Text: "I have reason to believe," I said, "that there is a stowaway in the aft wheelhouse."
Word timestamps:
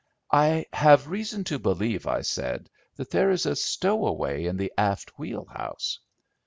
"I 0.33 0.65
have 0.73 1.09
reason 1.11 1.43
to 1.43 1.59
believe," 1.59 2.07
I 2.07 2.21
said, 2.21 2.71
"that 2.95 3.11
there 3.11 3.29
is 3.29 3.45
a 3.45 3.55
stowaway 3.55 4.45
in 4.45 4.57
the 4.57 4.73
aft 4.75 5.11
wheelhouse." 5.19 5.99